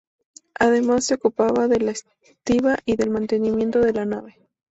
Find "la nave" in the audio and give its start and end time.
3.93-4.35